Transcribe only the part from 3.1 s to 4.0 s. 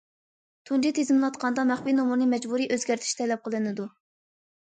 تەلەپ قىلىنىدۇ.